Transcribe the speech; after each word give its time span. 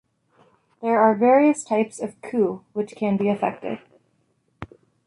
There 0.81 0.99
are 0.99 1.13
various 1.13 1.63
types 1.63 1.99
of 2.01 2.19
coup 2.23 2.65
which 2.73 2.93
can 2.95 3.17
be 3.17 3.29
effected. 3.29 3.81